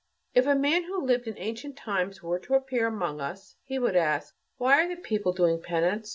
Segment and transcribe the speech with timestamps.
[0.33, 3.95] If a man who lived in ancient times were to appear among us, he would
[3.95, 6.09] ask: "Why are the people doing penance?